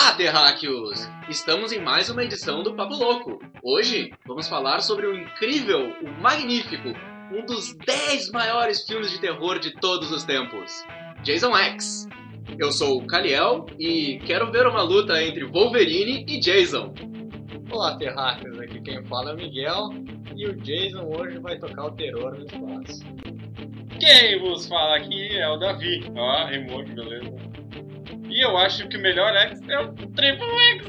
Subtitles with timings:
[0.00, 1.10] Olá, terráqueos!
[1.28, 3.40] Estamos em mais uma edição do Papo Louco.
[3.64, 6.90] Hoje vamos falar sobre o incrível, o magnífico,
[7.32, 10.84] um dos 10 maiores filmes de terror de todos os tempos,
[11.24, 12.06] Jason X.
[12.56, 16.94] Eu sou o Kaliel e quero ver uma luta entre Wolverine e Jason.
[17.68, 18.56] Olá, terráqueos!
[18.60, 19.88] Aqui quem fala é o Miguel
[20.36, 23.04] e o Jason hoje vai tocar o terror no espaço.
[23.98, 26.04] Quem vos fala aqui é o Davi.
[26.16, 27.47] Ó, rimou que beleza.
[28.30, 30.86] E eu acho que o melhor X é o Triple X.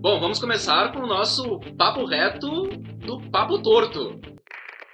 [0.00, 2.66] Bom, vamos começar com o nosso papo reto
[3.04, 4.18] do Papo Torto.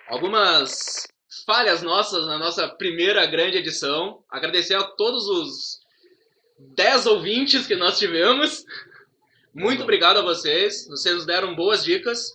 [0.09, 1.06] Algumas
[1.46, 4.23] falhas nossas na nossa primeira grande edição.
[4.29, 5.80] Agradecer a todos os
[6.74, 8.65] 10 ouvintes que nós tivemos.
[9.55, 10.88] Muito obrigado a vocês.
[10.88, 12.32] Vocês nos deram boas dicas.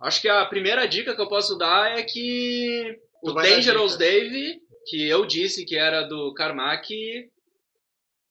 [0.00, 3.96] Acho que a primeira dica que eu posso dar é que o Tu dar Dangerous.
[3.96, 7.30] Dave, que eu disse que era do Carmack,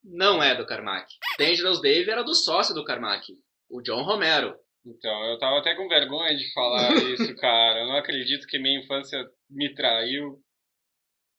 [0.04, 1.08] não é do Carmack.
[1.38, 3.34] Dangerous Dave era do sócio do Carmack,
[3.70, 4.56] o John Romero.
[4.86, 7.82] Então, eu tava até com vergonha de falar isso, cara.
[7.82, 10.40] Eu não acredito que minha infância me traiu.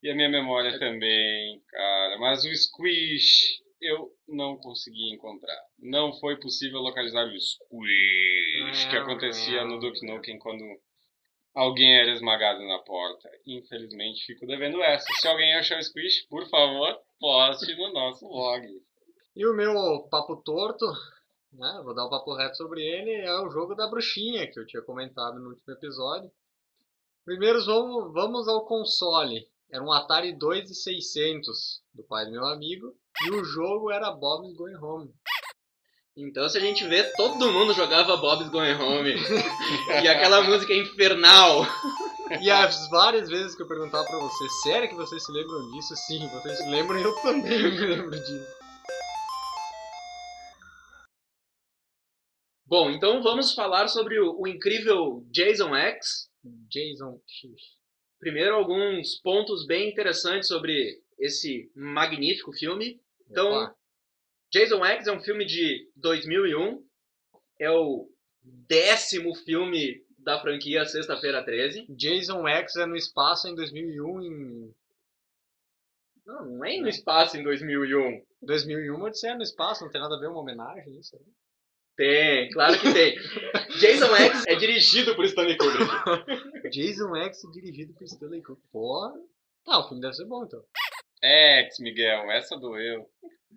[0.02, 2.18] E a minha memória também, cara.
[2.18, 5.60] Mas o Squish eu não consegui encontrar.
[5.78, 10.64] Não foi possível localizar o Squish que acontecia no Duke Nukem quando
[11.54, 13.30] alguém era esmagado na porta.
[13.46, 15.06] Infelizmente, fico devendo essa.
[15.20, 18.66] Se alguém achar o Squish, por favor, poste no nosso blog.
[19.34, 20.84] E o meu papo torto,
[21.52, 21.80] né?
[21.84, 24.82] Vou dar um papo reto sobre ele, é o jogo da bruxinha que eu tinha
[24.82, 26.30] comentado no último episódio.
[27.24, 29.48] Primeiro vamos, vamos ao console.
[29.70, 32.94] Era um Atari 2600 do pai do meu amigo.
[33.24, 35.14] E o jogo era Bob's Going Home.
[36.16, 39.14] Então, se a gente vê, todo mundo jogava Bob's Going Home.
[40.02, 41.64] e aquela música infernal.
[42.40, 45.96] E as várias vezes que eu perguntava pra você, sério que vocês se lembram disso?
[45.96, 48.62] Sim, vocês se lembram e eu também me lembro disso.
[52.66, 56.30] Bom, então vamos falar sobre o, o incrível Jason X.
[56.70, 57.52] Jason X.
[58.18, 63.00] Primeiro, alguns pontos bem interessantes sobre esse magnífico filme.
[63.30, 63.74] Então, Opa.
[64.52, 66.84] Jason X é um filme de 2001.
[67.58, 68.08] É o
[68.42, 71.86] décimo filme da franquia Sexta-feira 13.
[71.88, 74.74] Jason X é no espaço em 2001 em
[76.26, 78.22] Não, não é no espaço em 2001.
[78.42, 81.16] 2001 Odisseia no espaço, não tem nada a ver uma homenagem isso.
[81.16, 81.22] né?
[81.96, 83.16] Tem, claro que tem.
[83.78, 86.68] Jason X é dirigido por Stanley Kubrick.
[86.70, 88.68] Jason X dirigido por Stanley Kubrick.
[88.70, 89.12] Pô,
[89.64, 90.62] tá, o filme deve ser bom então.
[91.22, 93.08] Ex, Miguel, essa doeu.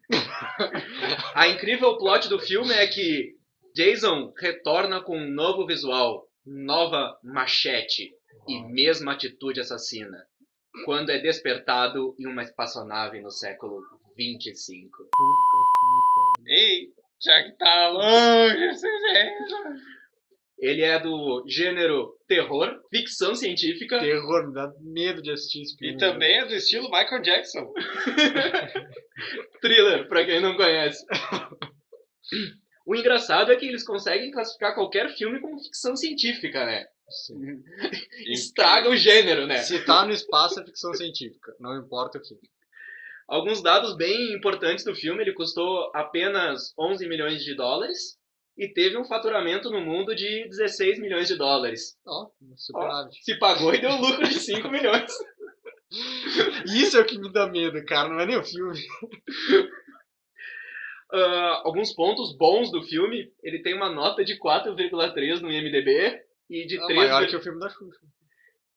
[1.33, 3.35] A incrível plot do filme é que
[3.73, 8.13] Jason retorna com um novo visual, nova machete
[8.47, 10.25] e mesma atitude assassina,
[10.85, 13.81] quando é despertado em uma espaçonave no século
[14.15, 15.09] 25.
[16.47, 16.89] Ei,
[17.21, 19.94] já que tá longe jeito.
[20.57, 25.95] Ele é do gênero terror, ficção científica, Terror, me dá medo de assistir esse filme.
[25.95, 27.73] E também é do estilo Michael Jackson.
[29.61, 31.05] thriller, pra quem não conhece.
[32.87, 36.85] O engraçado é que eles conseguem classificar qualquer filme como ficção científica, né?
[37.09, 37.63] Sim.
[38.31, 39.57] Estraga o gênero, né?
[39.57, 42.35] Se tá no espaço é ficção científica, não importa o que.
[43.27, 48.19] Alguns dados bem importantes do filme, ele custou apenas 11 milhões de dólares
[48.57, 51.97] e teve um faturamento no mundo de 16 milhões de dólares.
[52.05, 53.23] Ó, superávit.
[53.23, 55.11] Se pagou e deu lucro de 5 milhões.
[56.65, 58.79] Isso é o que me dá medo, cara, não é nem o filme.
[61.13, 66.65] Ah, alguns pontos bons do filme, ele tem uma nota de 4,3 no IMDb e
[66.65, 67.99] de É 3, maior que o filme da Xuxa.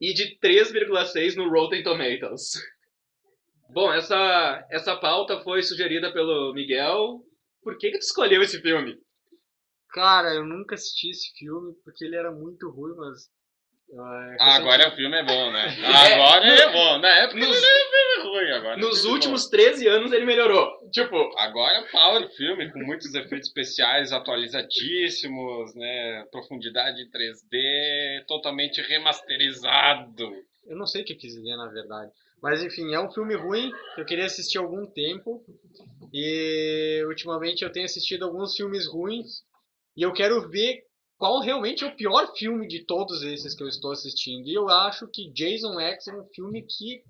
[0.01, 2.53] e de 3,6 no Rotten Tomatoes.
[3.71, 7.21] Bom, essa, essa pauta foi sugerida pelo Miguel.
[7.63, 8.97] Por que, que tu escolheu esse filme?
[9.91, 13.29] Cara, eu nunca assisti esse filme porque ele era muito ruim, mas.
[14.39, 15.65] Ah, agora o filme é bom, né?
[16.13, 16.99] Agora ele é bom.
[16.99, 18.51] Na época Nos- ele ruim.
[18.53, 20.71] Agora Nos é últimos 13 anos ele melhorou.
[20.93, 21.31] Tipo, bom.
[21.39, 26.25] Agora é power filme, com muitos efeitos especiais atualizadíssimos, né?
[26.31, 30.35] Profundidade em 3D, totalmente remasterizado.
[30.67, 32.13] Eu não sei o que eu quis dizer, na verdade.
[32.43, 35.43] Mas enfim, é um filme ruim que eu queria assistir há algum tempo.
[36.13, 39.43] E ultimamente eu tenho assistido alguns filmes ruins.
[39.99, 40.87] E eu quero ver
[41.17, 44.47] qual realmente é o pior filme de todos esses que eu estou assistindo.
[44.47, 47.03] E eu acho que Jason X é um filme que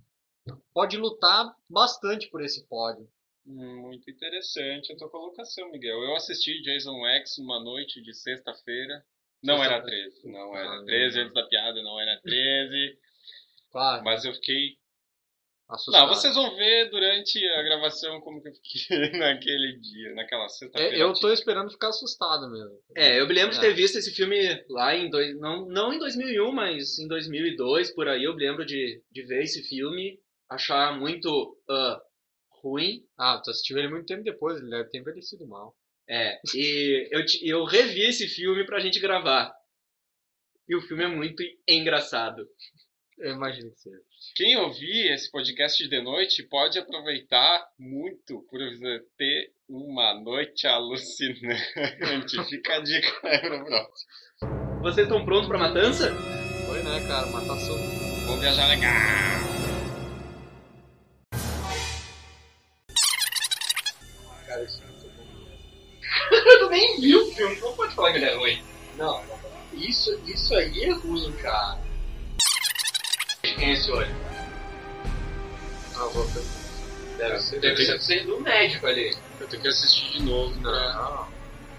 [0.72, 3.06] pode lutar bastante por esse pódio.
[3.46, 6.02] Hum, Muito interessante a tua colocação, Miguel.
[6.02, 9.04] Eu assisti Jason X uma noite de sexta-feira.
[9.42, 12.98] Não era 13, não era 13, antes da piada não era 13.
[13.70, 14.02] Claro.
[14.02, 14.78] Mas eu fiquei
[15.68, 16.06] assustado.
[16.06, 18.88] Não, vocês vão ver durante a gravação como que eu fiquei
[19.18, 20.96] naquele dia, naquela sexta-feira.
[20.96, 22.80] É, eu tô esperando ficar assustado mesmo.
[22.96, 23.60] É, eu me lembro de É.
[23.60, 24.36] ter visto esse filme
[24.68, 25.10] lá em.
[25.10, 28.24] Dois, não, não em 2001, mas em 2002, por aí.
[28.24, 30.18] Eu me lembro de, de ver esse filme,
[30.48, 32.00] achar muito ah,
[32.62, 33.04] ruim.
[33.18, 35.74] Ah, tu assistiu ele muito tempo depois, ele deve ter envelhecido mal.
[36.08, 39.52] É, e eu, eu revi esse filme pra gente gravar.
[40.66, 42.46] E o filme é muito engraçado.
[43.18, 44.00] Eu imagino que seja.
[44.36, 48.60] Quem ouvir esse podcast de noite pode aproveitar muito por
[49.16, 51.64] ter uma noite alucinante.
[52.48, 54.10] Fica a dica aí pro próximo.
[54.82, 56.14] Vocês estão prontos pra matança?
[56.66, 57.26] Foi, né, cara?
[57.26, 57.76] Matação.
[58.26, 58.92] Vamos viajar legal.
[64.46, 66.58] Cara, isso é muito bom.
[66.60, 68.62] tu nem viu o filme, não pode falar que ele é ruim.
[68.96, 69.24] Não,
[69.72, 71.87] isso, isso aí é ruim, cara.
[73.54, 74.14] Quem é esse olho?
[75.96, 76.24] Ah, vou.
[77.16, 79.16] Deve ser, deve deve ser do médico ali.
[79.40, 80.70] Eu tenho que assistir de novo pra...
[80.70, 81.28] Não,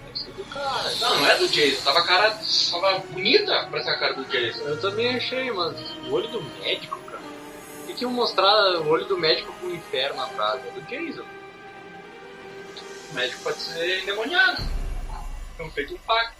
[0.06, 0.96] deve ser do cara.
[0.96, 1.82] Não, não é do Jason.
[1.84, 2.38] Tava cara.
[2.72, 4.64] Tava bonita pra ser a cara do Jason.
[4.64, 7.24] Eu também achei, mas o olho do médico, cara.
[7.88, 10.62] Que, que iam mostrar o olho do médico com o inferno atrás?
[10.68, 11.26] É do Jason.
[13.12, 14.62] O médico pode ser endemoniado.
[15.56, 16.36] Então feito um pacto.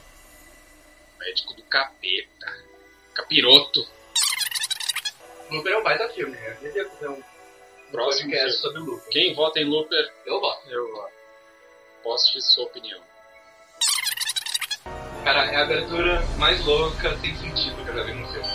[1.20, 2.58] Médico do capeta.
[3.14, 3.88] Capiroto.
[5.52, 6.52] Looper é um baita filme, né?
[6.52, 7.24] Eu devia fazer um
[7.92, 8.78] Próximo podcast filme.
[8.78, 9.10] sobre Looper.
[9.10, 10.70] Quem vota em Looper, Eu voto.
[10.70, 11.14] Eu gosto.
[12.04, 13.02] poste sua opinião.
[15.24, 18.48] Cara, é a abertura mais louca, sem sentido que eu já vi no filme.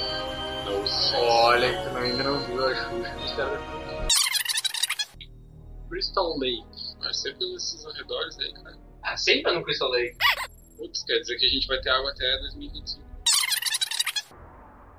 [0.64, 1.18] Não sei.
[1.20, 3.60] Olha, que tu ainda não viu a Xuxa nos caras.
[5.90, 6.64] Crystal Lake.
[7.00, 8.76] Vai ser pelos arredores aí, cara.
[9.02, 10.16] Ah, sempre no Crystal Lake.
[10.78, 13.04] Putz, quer dizer que a gente vai ter água até 2025.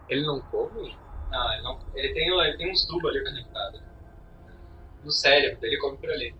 [0.07, 0.95] Ele não come?
[1.35, 1.79] Não, ele não.
[1.93, 3.81] Ele tem, ele tem uns tubos ali conectados.
[5.03, 6.33] No cérebro, ele come por ali.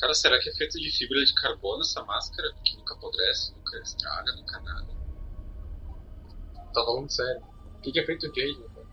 [0.00, 2.52] Cara, será que é feito de fibra de carbono essa máscara?
[2.64, 4.88] Que nunca apodrece, nunca estraga, nunca nada.
[6.74, 7.42] Tá falando sério.
[7.76, 8.62] O que, que é feito o Jason?
[8.74, 8.86] cara?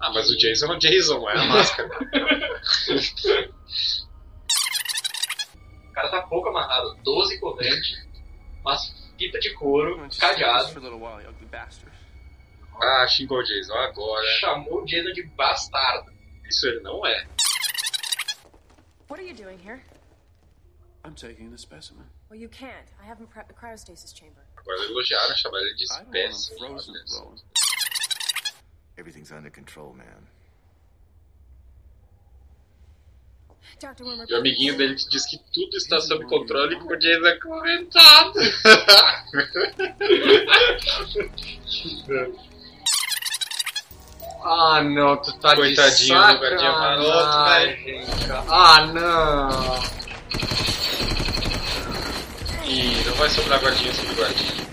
[0.00, 1.88] Ah, mas o Jason é o Jason, não é a máscara.
[5.88, 6.94] O cara tá pouco amarrado.
[7.02, 8.06] 12 correntes,
[8.60, 10.68] umas fitas de couro, cadeado.
[12.82, 14.26] Ah, xingou o Jason agora.
[14.40, 16.12] Chamou o Jason de bastardo.
[16.48, 17.26] Isso ele não é.
[19.08, 19.82] What are you doing here?
[21.04, 22.06] I'm taking the specimen.
[22.28, 22.88] Well, you can't.
[23.00, 24.42] I haven't prepped the cryostasis chamber.
[24.56, 26.52] Agora elogiaram, chamaram ele de espécie.
[28.96, 30.26] Everything's under control, man.
[34.28, 38.40] E o amiguinho dele que diz que tudo está sob controle com o Jason acorrentado.
[44.44, 48.44] Ah, não, tu tá Coitadinho de do guardinha maroto, sacanagem, cara.
[48.48, 49.80] Ah, não.
[52.64, 54.66] E não vai sobrar guardinha sobre guardinha.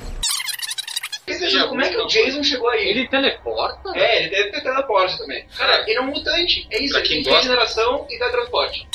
[1.69, 2.87] Como é que o Jason chegou aí?
[2.89, 3.97] Ele teleporta?
[3.97, 5.45] É, ele deve ter teleporte também.
[5.57, 6.67] Cara, ele é um mutante.
[6.69, 8.87] É isso, ele tem gosta- regeneração e teletransporte.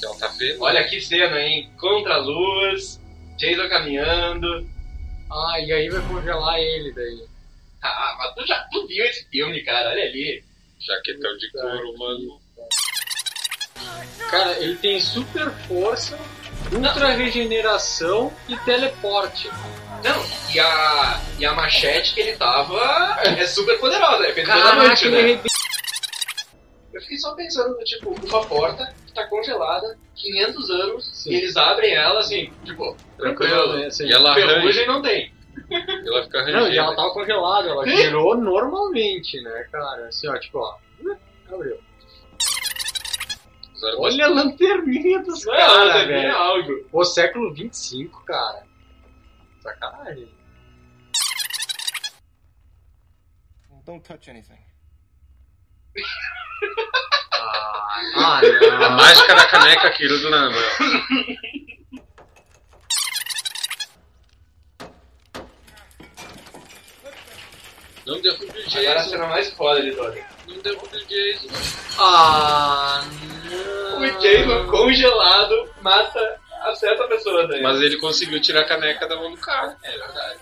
[0.00, 0.62] Que ela tá vendo.
[0.62, 1.70] Olha que cena, hein?
[1.78, 3.00] Contra a luz,
[3.36, 4.66] Jason caminhando.
[5.30, 7.24] Ah, e aí vai congelar ele daí.
[7.86, 9.90] Ah, mas tu já tu viu esse filme, cara?
[9.90, 10.44] Olha ali.
[10.80, 12.40] Jaquetão de couro, mano.
[14.30, 16.18] Cara, ele tem super força,
[16.72, 19.48] ultra regeneração e teleporte.
[20.04, 20.24] Não,
[20.54, 22.80] e a, e a machete que ele tava
[23.22, 25.40] é super poderosa, é Caraca, né?
[26.92, 31.94] Eu fiquei só pensando, tipo, uma porta que tá congelada 500 anos e eles abrem
[31.94, 33.78] ela assim, tipo, Tranquilo, tranquilo.
[33.78, 33.86] né?
[33.86, 34.34] Assim, E ela.
[34.34, 35.32] Ferrugem não tem.
[35.70, 36.76] Ela fica Não, e rangendo.
[36.78, 40.06] ela tava congelada, ela girou normalmente, né, cara?
[40.08, 40.76] Assim, ó, tipo, ó.
[41.52, 41.78] Abriu.
[43.74, 46.88] Usaram Olha a lanterninha dos é caras, velho.
[46.90, 48.64] Pô, século 25, cara.
[49.60, 50.28] Sacanagem.
[53.84, 54.58] Don't touch anything.
[57.38, 58.96] Ah, ah A não.
[58.96, 60.58] mágica da caneca Kirudo na mão.
[68.06, 69.10] Não derrube o Agora a Jason.
[69.10, 70.24] cena mais foda de todas.
[70.48, 71.48] Não derrube o Jason.
[71.98, 73.04] Ah,
[73.50, 74.00] não.
[74.00, 77.62] O Jason congelado mata, a pessoa daí.
[77.62, 79.76] Mas ele conseguiu tirar a caneca da mão do cara.
[79.82, 80.38] É verdade.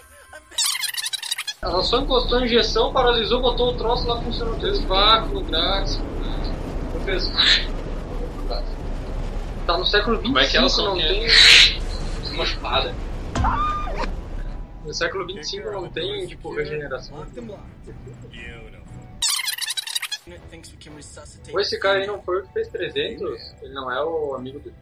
[1.62, 4.61] Ela só encostou a injeção, paralisou, botou o troço lá funcionando.
[4.61, 5.99] Fez vácuo braço.
[7.06, 7.25] Fez.
[9.66, 11.09] Tá no século 25, Como é que são não que é?
[11.09, 12.33] tem.
[12.35, 12.94] Uma espada.
[14.85, 17.26] No século 25 não tem, tipo, regeneração.
[21.53, 23.55] Ou esse cara aí não foi o que fez 300?
[23.62, 24.73] Ele não é o amigo do.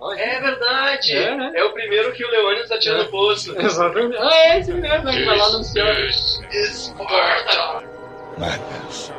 [0.00, 0.20] Olha.
[0.20, 1.12] É verdade!
[1.16, 1.52] É, né?
[1.54, 3.02] É o primeiro que o Leônidas atira É.
[3.04, 3.56] no poço.
[3.58, 4.16] Exatamente.
[4.18, 5.12] Ah, é esse mesmo, né?
[5.12, 5.98] Que vai lá anunciar.
[6.50, 7.86] Esparta!
[8.36, 9.12] Madness.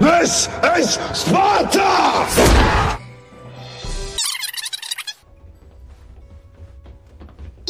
[0.00, 2.87] This is Sparta!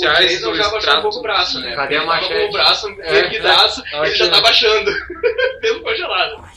[0.06, 1.74] O Jason já baixou um pouco o braço, né?
[1.74, 2.40] Cadê a Ele machete?
[2.42, 4.06] Com o braço É, erguidaço, é.
[4.06, 4.90] ele já tá baixando.
[5.62, 6.48] Mesmo congelado.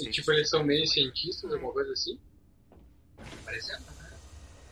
[0.00, 2.18] E, tipo, eles são meio cientistas, alguma coisa assim?
[3.44, 3.82] Parecendo?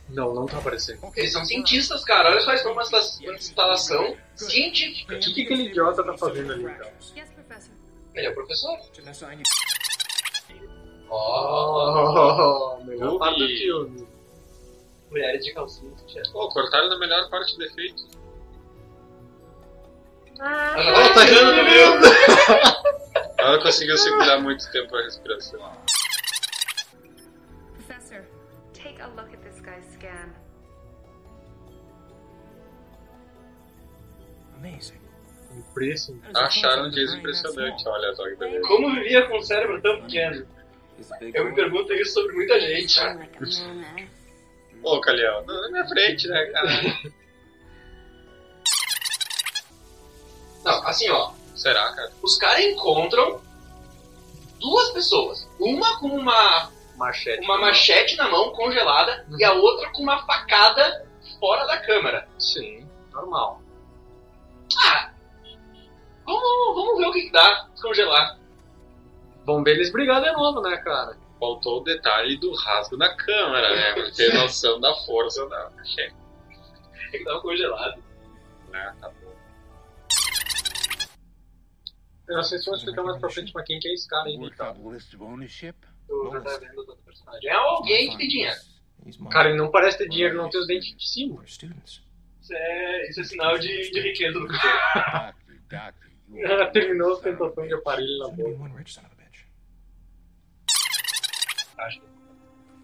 [0.09, 0.99] Não, não tá aparecendo.
[1.15, 2.29] Eles são cientistas, cara.
[2.29, 5.15] Olha só, eles estão uma instalação científica.
[5.15, 6.89] O que, que aquele idiota tá fazendo ali, então?
[8.15, 8.77] Ele é o professor.
[11.09, 13.19] Ó, Oh, melhor Ruby.
[13.19, 14.07] parte do filme.
[15.09, 15.91] Mulheres de calcinha.
[16.07, 16.23] tia.
[16.31, 18.03] Pô, cortaram na melhor parte do efeito.
[20.39, 23.27] Ela tá rindo do meu.
[23.39, 25.59] Ela conseguiu segurar muito tempo a respiração.
[27.73, 28.25] Professor,
[28.73, 30.33] Take a look at this guy's scan.
[34.57, 34.99] Amazing.
[35.55, 36.37] Impressionante.
[36.37, 38.67] Acharam um dia impressionante, olha só que beleza.
[38.67, 40.45] Como vivia com um cérebro tão pequeno?
[41.21, 42.99] Eu me pergunto isso sobre muita gente.
[44.83, 46.69] Ô, Calhão, na minha frente, né, cara?
[50.63, 51.31] Não, assim, ó.
[51.55, 52.11] Será, cara?
[52.21, 53.41] Os caras encontram
[54.59, 55.49] duas pessoas.
[55.59, 57.43] Uma com uma, Machete.
[57.43, 61.05] uma machete na mão, congelada, e a outra com uma facada
[61.39, 62.27] fora da câmera.
[62.37, 63.61] Sim, normal.
[64.77, 65.11] Ah!
[66.25, 68.37] Vamos, vamos ver o que, que dá descongelar.
[69.45, 71.17] Bom ver eles brigar de novo, né, cara?
[71.39, 73.93] Faltou o detalhe do rasgo na câmera, né?
[73.93, 76.15] Pra ter noção da força da machete,
[77.13, 78.03] É que tava congelado.
[78.71, 78.95] né?
[78.99, 79.27] Tá bom.
[82.27, 84.27] Eu não sei se vão explicar mais pra frente pra quem que é esse cara
[84.27, 84.73] aí, então.
[86.07, 87.49] Tu já tá vendo do personagem.
[87.49, 88.55] É alguém que tem dinheiro.
[89.29, 91.41] Cara, ele não parece ter dinheiro, não tem os dentes de cima.
[92.41, 94.47] Isso é, isso é sinal de, de riqueza do
[96.35, 98.49] Ela terminou a ostentação de aparelho na boca.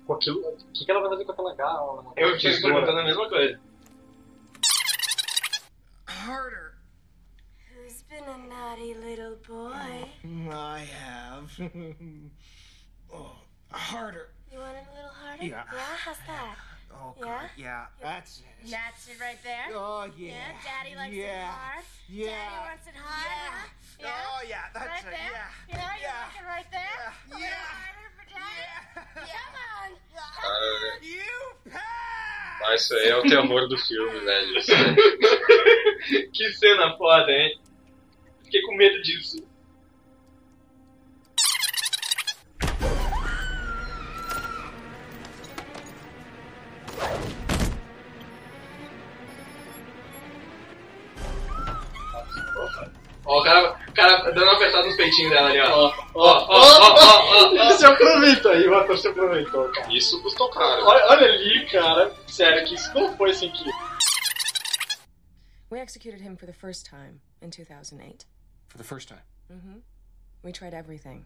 [0.05, 2.13] Com aquilo, o que, que ela vai fazer com aquela gala?
[2.17, 3.59] Eu tinha me perguntando a mesma coisa.
[6.07, 6.73] Harder.
[7.73, 10.09] Who's been a naughty little boy?
[10.51, 11.51] I have.
[13.13, 13.35] oh,
[13.71, 14.29] harder.
[14.51, 15.43] You want it a little harder?
[15.45, 15.63] Yeah.
[16.05, 16.55] how's that?
[16.93, 17.25] Oh, Yeah?
[17.25, 18.69] God, yeah, that's it.
[18.69, 19.73] That's it right there.
[19.73, 20.29] Oh, yeah.
[20.29, 21.25] Yeah, Daddy likes yeah.
[21.25, 21.83] it hard.
[22.07, 22.27] Yeah.
[22.29, 23.33] Daddy wants it hard.
[23.33, 23.67] huh?
[23.99, 24.13] Yeah.
[24.29, 25.17] Oh, yeah, that's right it.
[25.17, 25.33] there.
[25.33, 25.49] Yeah.
[25.69, 26.21] You know, you Yeah.
[26.21, 26.93] like it right there.
[26.93, 27.09] Yeah.
[27.09, 27.65] A little Yeah.
[27.65, 28.12] harder
[30.41, 32.59] Cara, You pass!
[32.61, 34.53] mas isso aí é o terror do filme, velho.
[36.33, 37.59] Que cena foda, hein?
[38.43, 39.37] Fiquei com medo disso.
[55.03, 55.87] Uma apertada nos peitinhos dela ali, ó.
[55.87, 57.51] Ó, ó, ó, ó, ó, ó.
[57.51, 59.93] Ele se aproveitou aí, o ator se aproveitou, cara.
[59.93, 60.85] Isso custou caro.
[60.85, 62.15] Olha, olha ali, cara.
[62.27, 63.69] Sério, que isso não foi sem que.
[65.69, 68.25] We executed him for the first time in 2008.
[68.67, 69.23] For the first time.
[69.51, 69.79] Mm-hmm.
[70.43, 71.25] We tried everything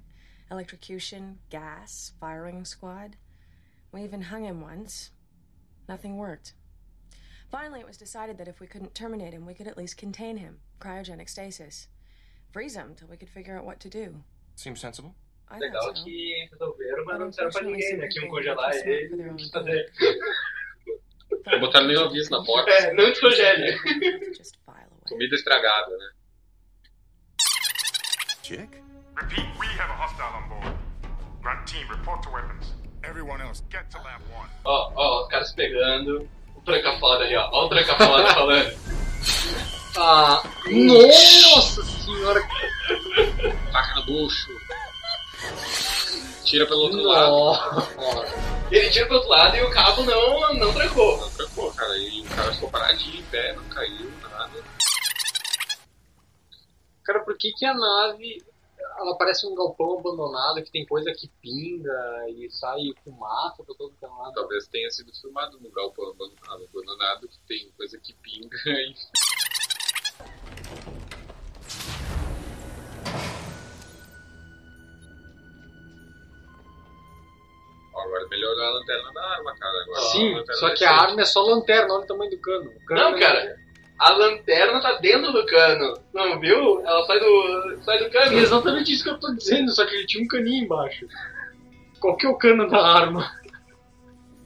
[0.49, 3.17] electrocution, gas, firing squad.
[3.91, 5.11] We even hung him once.
[5.89, 6.53] Nothing worked.
[7.51, 10.37] Finally, it was decided that if we couldn't terminate him, we could at least contain
[10.37, 11.87] him cryogenic stasis.
[12.51, 14.23] Freeze him till we could figure out what to do.
[14.55, 15.13] Seems sensible.
[15.49, 16.03] I Legal so.
[16.03, 18.07] que resolveram, mas não disseram pra ninguém, né?
[18.07, 19.91] Que iam congelar ele e fazer.
[21.45, 22.69] Não botaram nem aviso na porta.
[22.71, 23.77] É, não descongele.
[24.35, 25.07] Just file away.
[25.07, 26.09] Comida estragada, né?
[28.43, 28.81] Chick?
[29.15, 30.77] Repeat, we have a hostile on board.
[31.41, 32.73] Grunt team, report to weapons.
[33.03, 34.49] Everyone else, get to lab one.
[34.65, 36.27] Ó, ó, os caras pegando.
[36.55, 37.49] O tranca foda ali, ó.
[37.51, 38.71] Ó o tranca foda falando.
[39.99, 42.47] Ah, nossa senhora.
[44.05, 44.51] Bucho.
[46.45, 47.87] Tira pelo outro lado.
[48.71, 51.17] Ele tira pro outro lado e o cabo não, não trancou.
[51.17, 51.97] Não trancou, cara.
[51.97, 54.63] E o cara ficou paradinho em pé, não caiu, nada.
[57.03, 58.41] Cara, por que que a nave
[58.99, 63.93] ela parece um galpão abandonado que tem coisa que pinga e sai fumaça pra todo
[64.01, 64.33] lado?
[64.33, 68.95] Talvez tenha sido filmado no galpão abandonado, abandonado que tem coisa que pinga e
[78.03, 79.81] Agora melhorou a lanterna da arma, cara.
[79.83, 82.71] Agora Sim, só é que a arma é só lanterna, olha o tamanho do cano.
[82.87, 83.55] Cano Não, cara.
[83.99, 85.99] A lanterna tá dentro do cano.
[86.13, 86.79] Não viu?
[86.85, 88.37] Ela sai do, sai do É cano.
[88.37, 91.07] exatamente isso que eu tô dizendo, só que ele tinha um caninho embaixo.
[91.99, 93.31] Qual que é o cano da arma?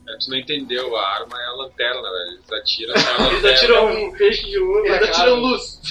[0.07, 2.31] É, tu não entendeu, a arma é a lanterna, velho.
[2.33, 3.49] Eles atiram a Eles lanterna.
[3.57, 5.81] atiram um peixe de luz Eles atiram luz.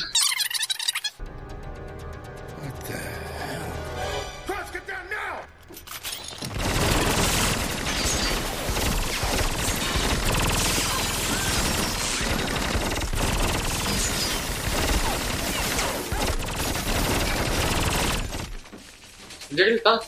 [19.61, 20.01] Onde é que ele tá?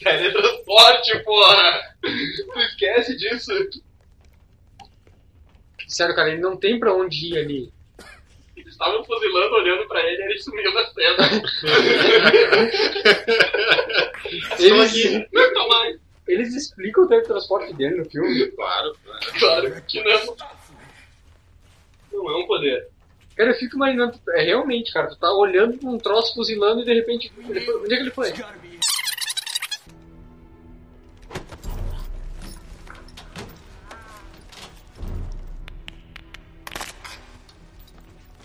[0.00, 1.94] Teletransporte, porra!
[2.02, 3.52] Tu esquece disso.
[5.86, 7.72] Sério, cara, ele não tem pra onde ir ali.
[8.56, 11.30] Eles estavam fuzilando, olhando pra ele, ele sumiu da cena.
[14.60, 15.98] Eles, Não tá mais.
[16.28, 18.46] eles explicam o teletransporte dele no filme.
[18.52, 19.20] Claro, claro.
[19.38, 20.36] Claro que não.
[22.12, 22.88] Não é um poder.
[23.40, 26.84] Cara, eu fico imaginando, é realmente, cara, tu tá olhando pra um troço fuzilando e
[26.84, 27.32] de repente.
[27.48, 28.30] ele foi- onde é que ele foi?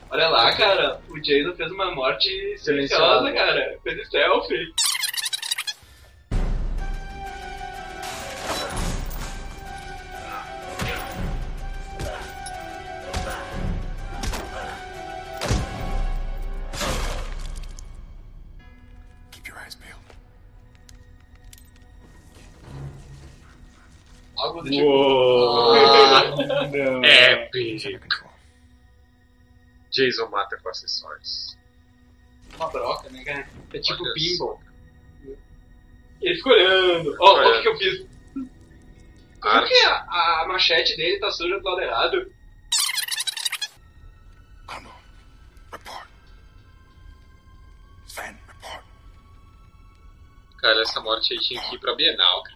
[0.10, 2.64] Olha lá, cara, o Jason fez uma morte Silenciosa.
[2.64, 3.78] silenciosa, cara.
[3.84, 4.74] Fez selfie.
[29.96, 31.58] Jason mata com acessórios.
[32.56, 33.50] Uma broca, né, cara?
[33.74, 34.62] É tipo Olha pinball.
[36.22, 37.16] Ele ficou olhando.
[37.20, 38.08] Ó, o que que eu fiz.
[39.42, 39.68] Como Arte.
[39.70, 42.34] que a, a machete dele tá suja do lado errado?
[44.66, 44.94] Condor,
[45.72, 46.08] report.
[48.08, 48.84] Sven, report.
[50.60, 52.56] Cara, essa morte aí tinha que ir pra Bienal, cara.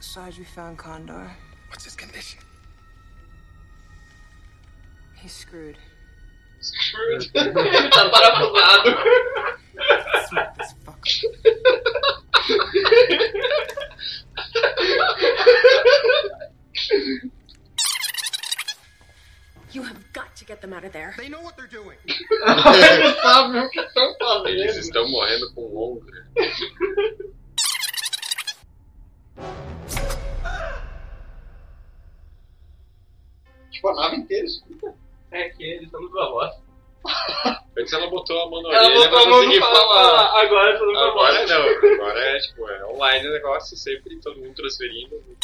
[0.00, 1.30] Sarge, we found Condor.
[1.70, 2.40] What's his condition?
[5.26, 5.76] He's screwed.
[7.34, 8.96] Ele tá parafusado.
[10.28, 11.26] Smack this fucker.
[19.72, 21.12] You have got to get them out of there.
[21.18, 21.98] They know what they're doing.
[22.06, 24.48] Ele sabe o que estão fazendo.
[24.48, 26.24] Eles estão morrendo com longo, né?
[35.36, 36.50] É que eles estão com a voz.
[37.78, 39.74] Antes ela botou a mão na Ela orelha botou pra a mão no falar.
[39.74, 40.40] falar.
[40.42, 41.50] Agora eles estão com a Agora voz.
[41.50, 45.16] não, agora é tipo, é online o negócio, sempre todo mundo transferindo.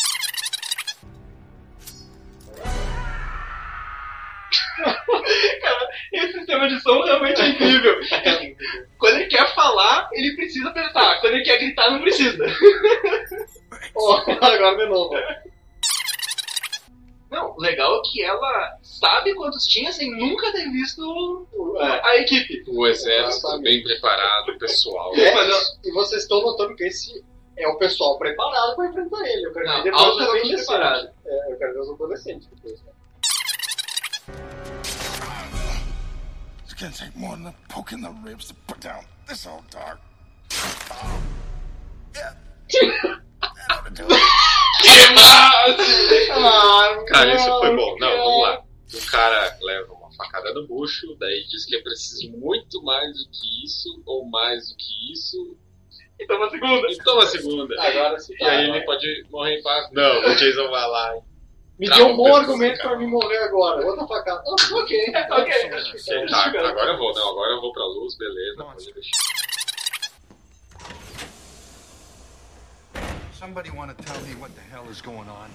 [5.62, 7.94] Cara, esse sistema de som realmente é incrível.
[8.98, 11.20] Quando ele quer falar, ele precisa apertar.
[11.20, 12.44] Quando ele quer gritar, não precisa.
[13.94, 15.14] Ó, agora de novo.
[17.32, 21.48] Não, o legal é que ela sabe quantos tinha sem nunca ter visto
[21.80, 22.62] a equipe.
[22.68, 25.14] O exército bem preparado, o pessoal.
[25.16, 27.24] É, mas eu- E vocês estão notando que esse
[27.56, 29.46] é o pessoal preparado pra enfrentar ele.
[29.46, 30.66] Eu quero Não, ver depois os adolescentes.
[30.66, 31.10] preparado.
[31.24, 32.82] É, eu quero ver os adolescentes depois.
[36.64, 39.64] It's gonna take more than a poke in the ribs to put down this old
[39.70, 39.98] dog.
[42.14, 42.36] Yeah.
[44.84, 45.76] It.
[46.08, 47.04] Que massa!
[47.06, 47.96] Cara, isso foi bom.
[47.98, 48.62] Não, vamos lá.
[48.94, 53.30] O cara leva uma facada no bucho, daí diz que é preciso muito mais do
[53.30, 55.56] que isso, ou mais do que isso,
[56.20, 56.90] E toma a segunda.
[56.90, 57.82] e toma a segunda.
[57.82, 58.34] Agora sim.
[58.38, 59.88] E aí ele pode morrer em paz.
[59.92, 61.22] Não, o Jason vai lá e
[61.78, 63.86] Me Trava deu um bom argumento pra mim morrer agora.
[63.86, 64.42] Outra facada.
[64.46, 65.12] Ah, ok.
[65.30, 66.26] Ok.
[66.28, 69.10] Tá, agora eu vou, não, agora eu vou pra luz, beleza, pode deixar.
[73.42, 75.50] Somebody want to tell me what the hell is going on?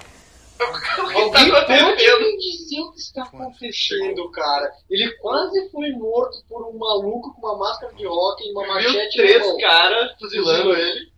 [0.57, 2.19] Tá acontecendo?
[2.19, 4.69] me dizer o que está acontecendo, cara.
[4.89, 8.73] Ele quase foi morto por um maluco com uma máscara de rock e uma Viu
[8.73, 11.13] machete três caras fuzilando ele.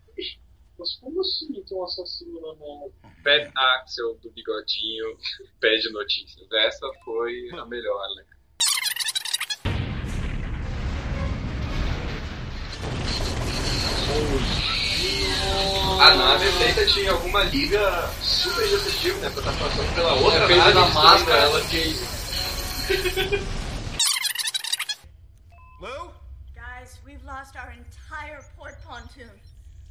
[0.77, 2.91] Mas como assim tem um assassino na mão?
[3.23, 5.17] Pat Axel do bigodinho
[5.59, 6.47] pede notícias.
[6.51, 8.25] Essa foi a melhor, né?
[15.99, 19.29] A nave feita de alguma liga super indestrutível, né?
[19.31, 21.59] Pra estar passando pela outra É nave da máscara, ela.
[25.81, 26.13] Lou?
[26.55, 29.29] Guys, we've lost our entire port pontoon.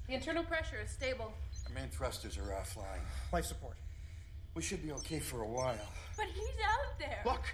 [0.06, 1.30] The internal pressure is stable.
[1.66, 3.02] Our main thrusters are offline.
[3.30, 3.76] Life support.
[4.54, 5.76] We should be okay for a while.
[6.16, 7.20] But he's out there.
[7.26, 7.44] Look,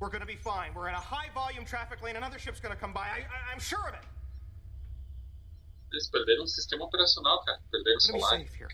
[0.00, 0.74] we're gonna be fine.
[0.74, 2.16] We're in a high volume traffic lane.
[2.16, 3.02] Another ship's gonna come by.
[3.02, 4.02] I, I, I'm sure of it.
[5.92, 7.60] Eles perderam o sistema operacional, cara.
[7.70, 8.68] Perderam o here.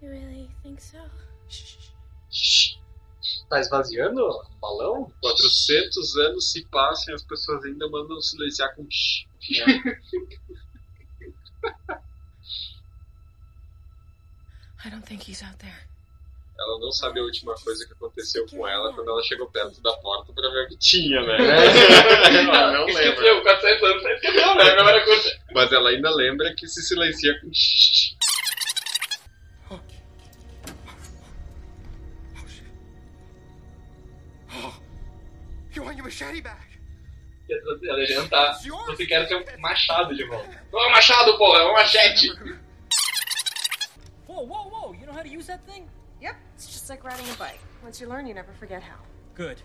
[0.00, 0.98] You really think so?
[3.48, 5.12] Tá esvaziando o balão?
[5.20, 9.26] 400 anos se passam e as pessoas ainda mandam silenciar com shh.
[14.82, 15.88] I don't think he's out there.
[16.60, 19.92] Ela não sabe a última coisa que aconteceu com ela quando ela chegou perto da
[19.94, 21.36] porta pra ver o que tinha, né?
[21.38, 23.02] ela não lembra.
[23.02, 24.76] Esqueceu, 400 anos, você esqueceu, né?
[24.76, 25.40] Memória curta.
[25.54, 28.14] Mas ela ainda lembra que se silencia com shh.
[35.72, 36.68] You want your machete back?
[38.86, 40.62] Você quer ter um machado de volta.
[40.70, 42.28] Não é um machado, porra, é um machete.
[44.28, 44.94] Whoa, whoa, whoa!
[44.94, 45.88] You know how to use that thing?
[46.20, 47.60] Yep, it's just like riding a bike.
[47.82, 48.98] Once you learn, you never forget how.
[49.34, 49.62] Good.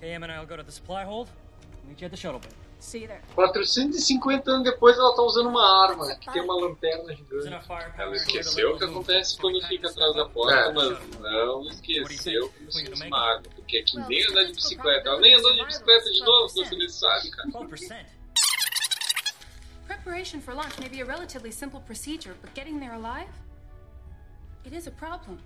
[0.00, 1.28] KM and I'll go to the supply hold.
[1.88, 2.48] Meet you at the shuttle bay.
[2.78, 3.22] See you there.
[3.36, 7.46] 450 anos depois ela tá usando uma arma que tem uma lanterna gigante.
[7.96, 10.72] Ela esqueceu o que acontece quando fica atrás da porta, É.
[10.72, 13.42] mas não esqueceu como se fosse uma arma.
[13.54, 15.08] Porque é que nem andar de bicicleta.
[15.08, 17.48] Ela nem andou de bicicleta de novo, se você nem sabe, cara.
[17.50, 18.06] 12%.
[19.86, 23.28] Preparation for launch may be a relatively simple procedure, but getting there alive?
[24.64, 25.38] It is a problem.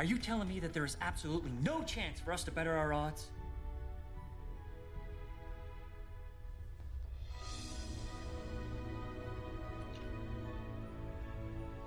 [0.00, 2.94] Are you telling me that there is absolutely no chance for us to better our
[2.94, 3.28] odds?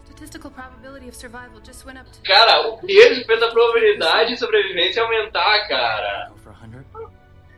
[0.05, 2.21] Statistical probability of survival just went up to.
[2.21, 6.31] Cara, o beijo fez a probabilidade de sobrevivência aumentar, cara.
[6.43, 6.85] 100?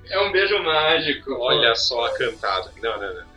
[0.09, 1.33] É um beijo mágico.
[1.37, 2.71] Olha só a cantada.
[2.81, 3.34] Não, não, não.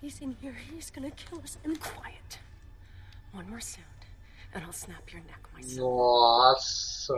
[0.00, 2.38] He's in here, he's gonna kill us and quiet.
[3.32, 3.86] One more sound,
[4.54, 5.78] and I'll snap your neck myself.
[5.78, 7.14] Nossa!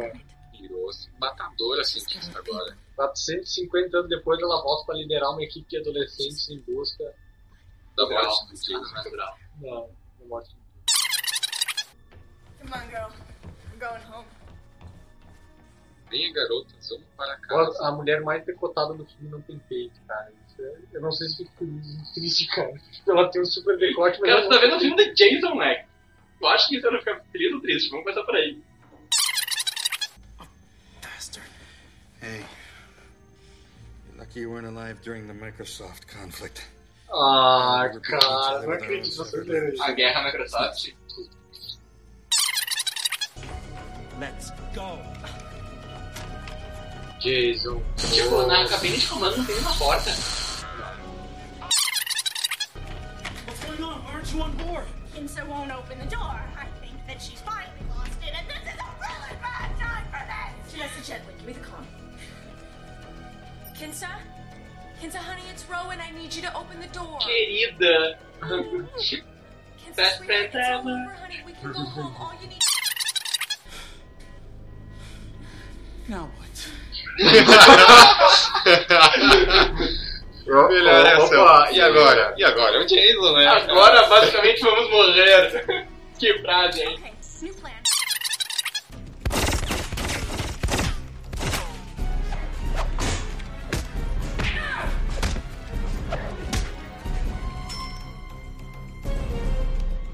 [0.60, 0.90] Virou
[1.20, 2.76] matadora cientista agora.
[2.94, 7.12] 450 anos depois ela volta pra liderar uma equipe de adolescentes em busca
[7.96, 8.94] Da morte do Jason.
[8.94, 9.38] natural.
[9.60, 9.90] Não,
[10.20, 10.54] da morte.
[12.60, 13.10] Come on, girl.
[13.80, 14.28] Going home.
[16.10, 17.86] Venha, garotas, vamos para casa.
[17.88, 20.32] A mulher mais decotada do filme não tem peito, cara.
[20.92, 21.50] Eu não sei se fica
[22.14, 22.72] triste, cara.
[23.08, 25.54] Ela tem um super decote, mas Cara, ela você tá vendo o filme do Jason,
[25.54, 25.84] né?
[26.40, 27.90] Eu acho que isso era ficar feliz ou triste.
[27.90, 28.60] Vamos começar por aí.
[32.22, 32.44] Hey.
[34.06, 36.62] You're lucky you weren't alive during the Microsoft conflict.
[37.12, 39.22] Ah, cara, não acredito.
[39.82, 40.94] A guerra Microsoft.
[44.20, 44.98] Let's go.
[47.20, 47.82] Jason.
[47.96, 50.10] Tipo, na cabine de comando não tem uma porta.
[54.34, 54.84] You on board?
[55.14, 56.40] Kinsa won't open the door.
[56.56, 60.22] I think that she's finally lost it, and this is a really bad time for
[60.26, 60.72] this.
[60.72, 61.84] Janessa gently, give me the comm.
[63.76, 64.08] Kinsa?
[65.00, 66.00] Kinsa, honey, it's Rowan.
[66.00, 67.18] I need you to open the door.
[67.20, 68.16] Querida.
[68.42, 68.62] Oh,
[68.98, 69.22] Kinsa,
[69.96, 70.90] Best sweetheart, friend it's all ever.
[70.90, 71.40] over, honey.
[71.44, 72.14] We can go home.
[72.18, 72.58] All you need.
[76.08, 76.70] Now what?
[80.46, 81.42] Melhor reação.
[81.42, 82.34] Opa, E agora?
[82.36, 82.76] E agora?
[82.76, 83.46] É o Jason, né?
[83.46, 85.86] Agora, basicamente, vamos morrer.
[86.18, 86.98] que frase, hein?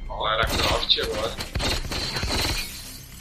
[0.08, 1.32] Lara Croft agora.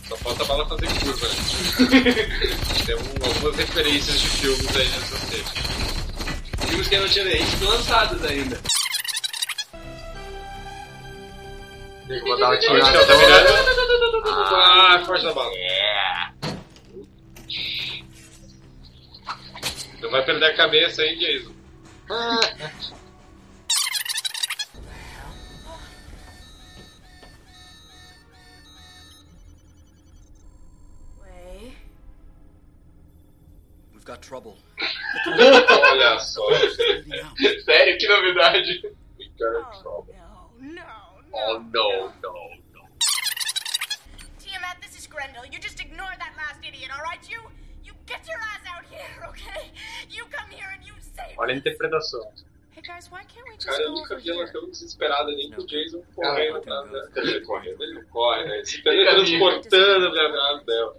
[0.08, 2.14] Só falta a bala fazer curva, né?
[2.86, 5.77] Tem um- algumas referências de filmes aí nessa série.
[6.88, 8.60] Filmes que eu não tinha nem sido lançados ainda.
[12.10, 13.06] Eu vou dar tá tirada.
[13.18, 14.24] virando?
[14.26, 15.52] Ah, foge da bala.
[20.02, 21.54] Não vai perder a cabeça, hein, Jason?
[31.20, 31.78] Way.
[33.94, 34.56] We've got trouble.
[37.66, 38.82] Sério, que novidade.
[39.40, 40.06] No,
[40.60, 42.34] no, Oh, no, no,
[42.74, 42.82] no.
[44.40, 45.46] Tiamat, this is Grendel.
[45.46, 47.20] You just ignore that last idiot, all right?
[47.30, 47.40] You,
[47.84, 49.72] you get your ass out here, okay?
[50.10, 51.38] You come here and you save.
[51.38, 52.32] Olha a interpretação.
[52.72, 55.52] Hey guys, why can't we just Cara, eu go nunca vi ela tão desesperada nem
[55.52, 56.62] com o Jason correndo.
[57.14, 58.58] Dizer, correndo, ele não corre, né?
[58.58, 60.96] Ele se Ele transportando pra trás dela.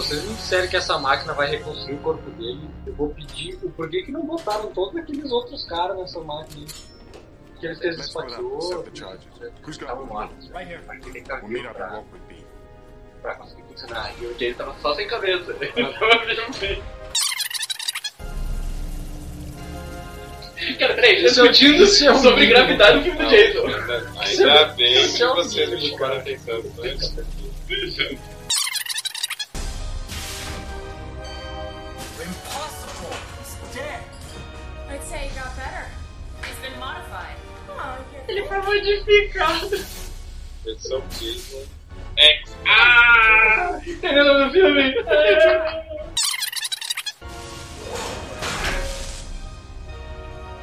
[0.00, 3.70] Vocês me disserem que essa máquina vai reconstruir o corpo dele, eu vou pedir o
[3.70, 6.66] porquê que não botaram todos aqueles outros caras nessa máquina.
[7.58, 8.90] Que eles fez Let's split up.
[8.94, 9.68] esfaqueou.
[9.68, 10.12] Estavam one?
[10.12, 10.48] mortos.
[10.48, 10.82] Right here.
[10.86, 14.14] Mas ele tá We'll meet vivo up and pra, conseguir funcionar.
[14.18, 15.52] E o Jay tava só sem cabeça.
[16.60, 16.82] Bem.
[20.78, 23.66] Cara, peraí, Esse é o discutindo é sobre gravidade no filme do Jason.
[23.66, 25.78] ainda, ainda bem que é o vocês não
[38.30, 39.70] Ele foi modificado.
[40.64, 41.64] Versão Jason
[42.16, 42.56] X.
[42.68, 43.80] Ah!
[43.86, 44.94] Entendeu o nome do filme?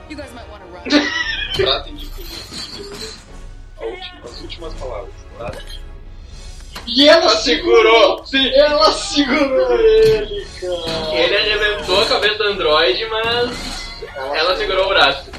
[0.10, 1.08] You guys might want to run.
[1.56, 2.38] Tratem de última-
[4.24, 5.14] As últimas palavras.
[5.38, 5.82] Tratem de
[6.88, 8.26] E ela segurou.
[8.26, 11.16] Sim, ela segurou ele, cara.
[11.18, 13.92] Ele arrebentou a cabeça do androide, mas
[14.34, 15.37] ela segurou o braço.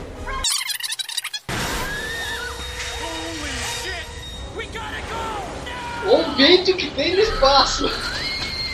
[6.38, 7.90] Vento que tem no espaço.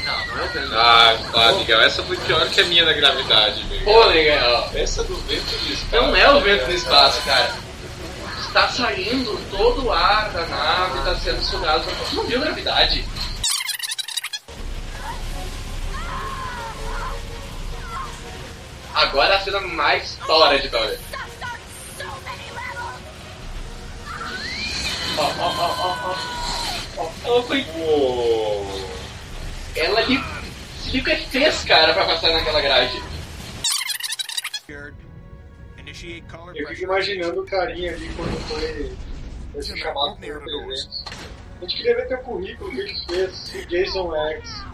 [0.04, 0.74] Não, não é o vento.
[0.74, 1.80] Ah, tá, Miguel.
[1.80, 3.84] Essa foi pior que a minha da gravidade, Miguel.
[3.84, 4.70] Pô, legal.
[4.74, 6.02] Essa do vento do espaço.
[6.02, 7.54] Não é o vento do espaço, cara.
[8.38, 11.84] Está saindo todo o ar da nave, está sendo sugado.
[11.84, 13.04] Você não viu gravidade?
[18.94, 21.00] Agora a cena mais tora de toda.
[25.16, 26.33] Ó, ó, ó, ó, ó.
[27.24, 27.64] Ela foi.
[27.76, 28.66] Uou.
[29.76, 30.22] Ela ali.
[30.78, 33.02] Se liga o que fez, cara, pra passar naquela grade.
[36.54, 38.92] Eu fico imaginando o carinha ali quando foi
[39.56, 41.04] esse chamado por presentes.
[41.56, 44.64] A gente queria ver teu currículo, o que que fez, o Jason X.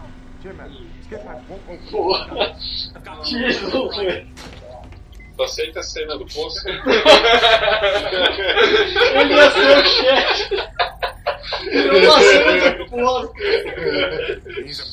[1.91, 2.55] Porra,
[3.23, 3.61] X.
[5.37, 6.67] Tu aceita a cena do poço?
[6.67, 6.81] Ele
[9.33, 10.55] ia ser o chefe.
[11.71, 12.43] Eu passei I'm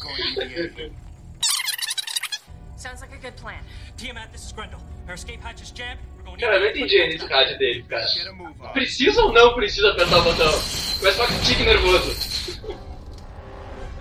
[0.01, 0.91] going to EVA.
[2.77, 3.59] Sounds like a good plan.
[3.97, 4.79] Tiamat, this is Grendel.
[5.09, 5.99] Our escape hatch is jammed.
[6.17, 8.07] We're going Cara, eu não entendi nesse rádio dele, cara.
[8.63, 8.69] A.
[8.69, 10.53] Precisa ou não precisa apertar o botão?
[10.99, 12.15] Começa com tique nervoso.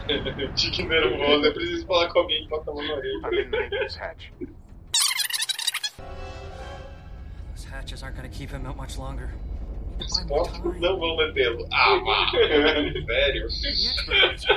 [0.56, 1.46] Tique nervoso.
[1.46, 3.22] Eu preciso falar com alguém que toca a mão na orelha.
[7.56, 9.34] Those hatches aren't going to keep him out much longer.
[10.00, 11.68] Os postos não vão mantê-lo.
[11.72, 12.28] Ah, vá.
[13.06, 13.48] Sério?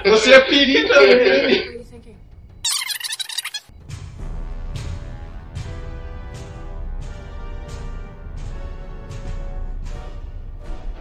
[0.04, 0.94] Você é perita
[2.00, 2.16] thinking?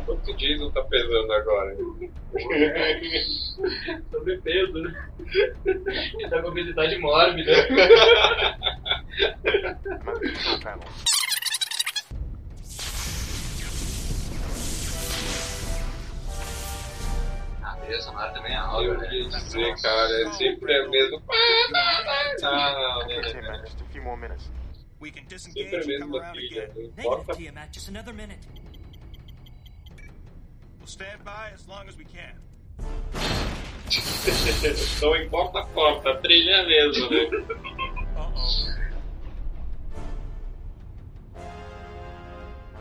[0.05, 1.75] Quanto o Jason tá pesando agora?
[4.11, 5.09] Sobrepeso, né?
[5.65, 7.51] Ele tá com obesidade mórbida.
[17.97, 19.13] Ah, sonora também é Eu algo, né?
[19.13, 21.21] ia dizer, cara, é sempre a mesma.
[21.29, 23.65] Ah, não, não, não, man, não.
[23.65, 24.49] just a few more minutes.
[25.01, 26.63] We can Sempre a disengage and come mesma around trilha.
[26.63, 26.73] again.
[26.75, 27.73] Não Negative, importa Tiamat.
[27.73, 28.39] Just another minute.
[30.79, 32.35] We'll stand by as long as we can.
[35.01, 37.29] Não importa a porta, a trilha é a mesma, né?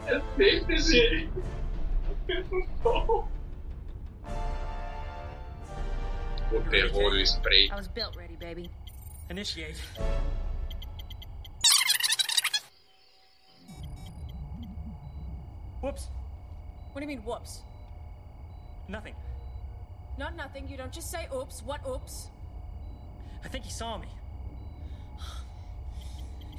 [0.07, 1.31] É sempre assim.
[6.51, 7.69] O terror do spray.
[7.71, 8.71] I was built ready, baby.
[9.29, 9.77] Initiate.
[15.83, 16.09] Whoops.
[16.93, 17.63] What do you mean, whoops?
[18.89, 19.15] Nothing.
[20.19, 20.69] Not nothing.
[20.69, 21.63] You don't just say oops.
[21.63, 22.31] What oops?
[23.45, 24.09] I think he saw me.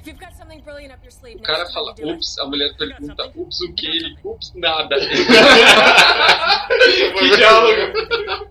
[0.00, 3.30] If you've got something brilliant up your sleeve, O cara fala ups, a mulher pergunta
[3.36, 3.86] ups o que?
[3.86, 4.96] Ele ups nada.
[7.18, 8.49] Que diálogo.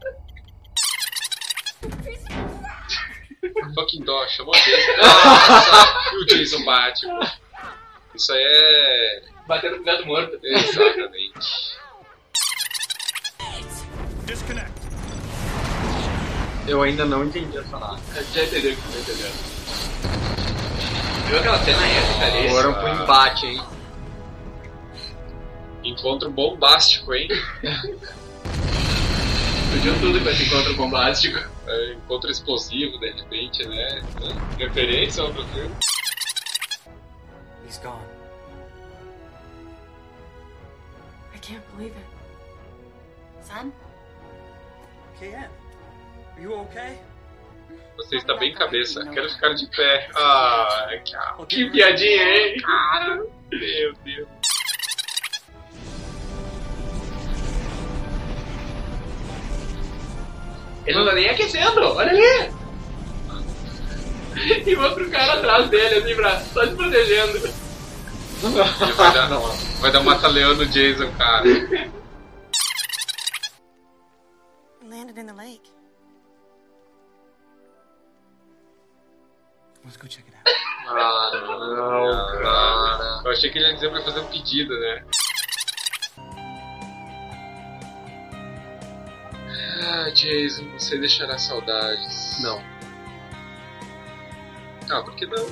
[3.73, 4.53] Fucking dó, chamou.
[4.55, 7.19] Ah, e o Jason bate, pô.
[8.15, 9.21] Isso aí é.
[9.47, 10.39] Batendo com o gato morto.
[10.43, 11.77] Exatamente.
[14.25, 14.71] Disconnect.
[16.67, 17.99] Eu ainda não entendi essa nada.
[18.33, 19.31] Já entendeu que você entendeu.
[21.27, 22.49] Viu aquela cena épica ali?
[22.49, 23.63] Foram pro embate, hein?
[25.83, 27.27] Encontro bombástico, hein?
[29.71, 31.37] Fugiu tudo com esse encontro bombástico.
[31.67, 34.01] É, encontro explosivo, de repente, né?
[34.57, 35.75] Referência ao outro filme.
[37.65, 38.01] He's gone.
[41.35, 42.05] I can't believe it.
[43.43, 43.71] Son?
[45.19, 45.49] KN,
[46.35, 46.97] are you okay?
[47.97, 49.05] Você está bem cabeça.
[49.11, 50.09] Quero ficar de pé.
[50.15, 52.61] Ah, que, que piadinha, hein?
[52.61, 53.15] Cara,
[53.51, 54.08] meu Deus.
[60.89, 62.51] Ele não tá nem aquecendo, olha ali!
[64.65, 67.53] E outro cara atrás dele, assim, pra, só se protegendo.
[68.97, 71.43] Vai dar, vai dar mata-leão no Jason, cara.
[74.81, 75.71] Landed in the lake.
[79.85, 80.49] Let's go check it out.
[80.87, 83.21] Ah, não, cara.
[83.25, 85.05] Eu achei que ele ia dizer pra fazer um pedido, né?
[89.91, 92.39] Ah, Jason, você deixará saudades.
[92.43, 92.61] Não.
[94.87, 95.47] Ah, por que não?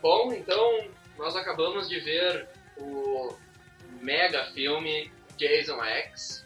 [0.00, 3.36] Bom, então nós acabamos de ver o
[4.00, 6.44] mega filme Jason X.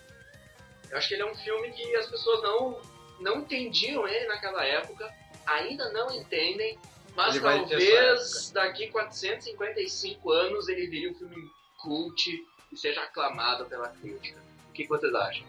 [0.90, 2.80] Eu acho que ele é um filme que as pessoas não,
[3.20, 5.10] não entendiam ele naquela época,
[5.46, 6.78] ainda não entendem,
[7.14, 11.50] mas Ele talvez daqui 455 anos ele viria um filme
[11.82, 14.40] cult e seja aclamado pela crítica.
[14.68, 15.46] O que vocês acham?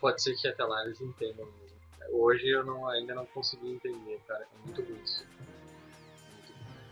[0.00, 1.76] Pode ser que até lá eles entendam mesmo.
[2.12, 4.44] Hoje eu não, ainda não consegui entender, cara.
[4.44, 5.26] É muito ruim isso.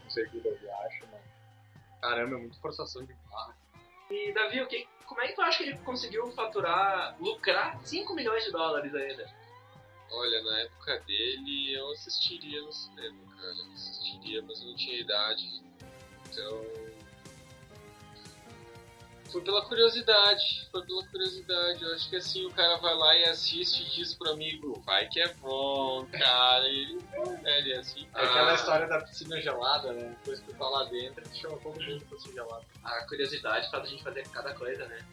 [0.03, 2.01] Não sei o que o Davi acha, mas.
[2.01, 3.57] Caramba, é muito forçação de barra.
[4.15, 8.15] E Davi, o que, como é que tu acha que ele conseguiu faturar, lucrar 5
[8.15, 9.29] milhões de dólares ainda?
[10.09, 13.55] Olha, na época dele eu assistiria no cinema, cara.
[13.59, 15.63] Eu assistiria, mas eu não tinha idade.
[16.31, 16.84] Então.
[19.35, 21.83] Foi pela curiosidade, foi pela curiosidade.
[21.83, 25.09] Eu acho que assim o cara vai lá e assiste e diz pro amigo, vai
[25.09, 26.69] que é bom, cara.
[26.69, 26.99] E ele,
[27.43, 28.07] é, ele é assim.
[28.15, 30.15] É aquela ah, história da piscina gelada, né?
[30.21, 32.65] Depois que tu tá lá dentro, ele chama todo mundo pra ser gelado.
[32.85, 35.05] A curiosidade faz a gente fazer cada coisa, né?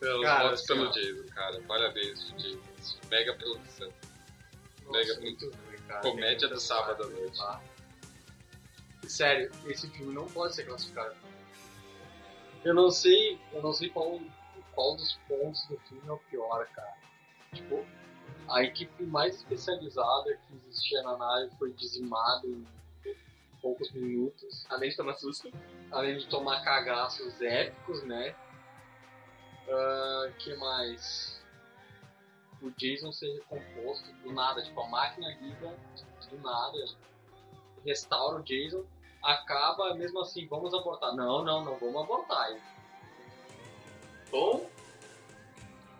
[0.00, 0.90] Pelos Cara, votos assim, pelo.
[0.90, 1.60] Jason, cara.
[1.68, 2.98] Parabéns, Jason.
[3.10, 3.92] Mega produção.
[4.90, 6.00] Mega Nossa, muito ruim, cara.
[6.00, 7.38] Comédia do sábado à noite.
[9.06, 11.14] Sério, esse filme não pode ser classificado.
[12.64, 14.20] Eu não sei, eu não sei qual,
[14.74, 16.96] qual dos pontos do filme é o pior, cara.
[17.52, 17.84] Tipo,
[18.48, 22.66] a equipe mais especializada que existia na nave foi dizimada em
[23.60, 24.66] poucos minutos.
[24.68, 25.50] Além de tomar susto.
[25.90, 28.34] Além de tomar cagaços épicos, né?
[29.68, 31.40] Ah, que mais?
[32.60, 35.76] O Jason ser recomposto do nada, tipo, a máquina liga
[36.30, 36.78] do nada,
[37.84, 38.84] restaura o Jason,
[39.22, 41.14] acaba mesmo assim, vamos abortar.
[41.14, 42.56] Não, não, não vamos abortar.
[44.30, 44.68] Bom,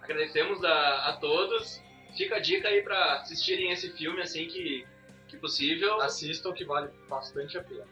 [0.03, 1.81] agradecemos a, a todos.
[2.17, 4.87] Fica a dica aí pra assistirem esse filme assim que,
[5.29, 6.01] que possível.
[6.01, 7.87] Assistam que vale bastante a pena.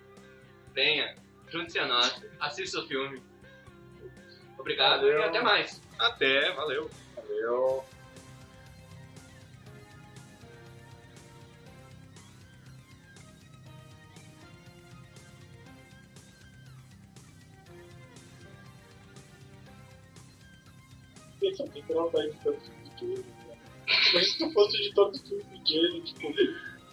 [0.74, 1.16] Venha,
[1.48, 3.22] junte-se a nós, assista o filme.
[4.58, 5.20] Obrigado Valeu.
[5.20, 5.80] e até mais.
[5.98, 6.90] Até, valeu.
[7.16, 7.84] Valeu.
[21.50, 23.56] Pensa, por que ela tá editando o filme de né?
[24.14, 26.34] Mas se tu fosse editor do filme de Jason, tipo,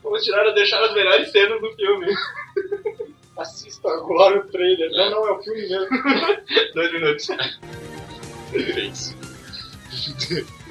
[0.04, 2.08] Vamos tirar deixar as melhores cenas do filme.
[3.38, 4.90] assista agora o trailer.
[4.92, 5.88] Não, não, é o filme mesmo.
[6.74, 7.28] Dois minutos.
[8.52, 9.16] Fez.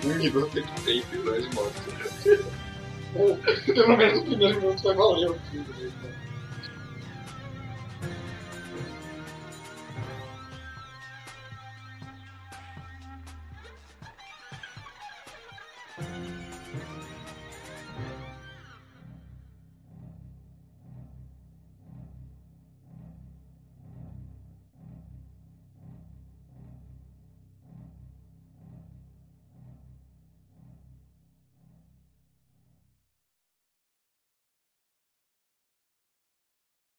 [0.04, 1.82] um minuto de tempo e dois mortos.
[3.66, 5.66] Pelo menos o primeiro minuto vai valer o filme.
[5.68, 6.25] né?